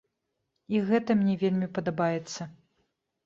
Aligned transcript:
І 0.75 0.79
гэта 0.87 1.17
мне 1.19 1.35
вельмі 1.43 1.67
падабаецца. 1.77 2.41